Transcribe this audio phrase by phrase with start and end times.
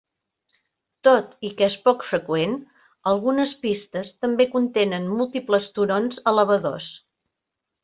[1.07, 2.55] Tot i que és poc freqüent,
[3.13, 6.91] algunes pistes també contenen múltiples turons elevadors.